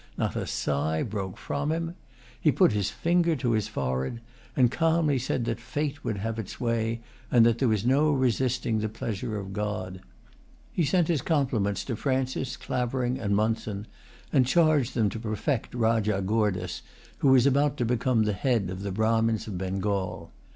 [0.17, 1.93] Not a sigh broke from him.
[2.39, 4.19] He put his finger to his forehead,
[4.57, 8.79] and calmly said that fate would have its way, and that there was no resisting
[8.79, 10.01] the pleasure of God.
[10.73, 13.85] He sent his compliments to Francis, Clavering, and Monson,
[14.33, 16.81] and charged them to protect Rajah Goordas,
[17.19, 20.31] who was about to become the head of the Brahmins of Bengal.